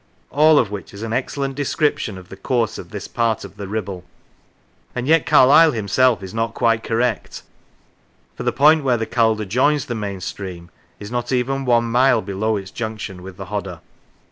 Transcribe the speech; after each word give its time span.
All 0.31 0.57
of 0.57 0.71
which 0.71 0.95
is 0.95 1.03
an 1.03 1.13
excellent 1.13 1.53
description 1.53 2.17
of 2.17 2.29
the 2.29 2.35
course 2.35 2.79
of 2.79 2.89
this 2.89 3.07
part 3.07 3.43
of 3.45 3.55
the 3.57 3.67
Kibble; 3.67 4.03
and 4.95 5.07
yet 5.07 5.27
Carlyle 5.27 5.73
himself 5.73 6.23
is 6.23 6.33
not 6.33 6.55
quite 6.55 6.81
correct, 6.83 7.43
for 8.33 8.41
the 8.41 8.51
point 8.51 8.83
where 8.83 8.97
the 8.97 9.05
Calder 9.05 9.45
joins 9.45 9.85
the 9.85 9.93
main 9.93 10.19
stream 10.19 10.71
is 10.99 11.11
not 11.11 11.31
even 11.31 11.65
one 11.65 11.85
mile 11.85 12.23
below 12.23 12.57
its 12.57 12.71
junction 12.71 13.21
with 13.21 13.37
the 13.37 13.45
Hodder. 13.45 13.79